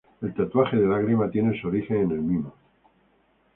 [0.19, 2.53] El tatuaje de lágrima tiene su origen en el Mimo.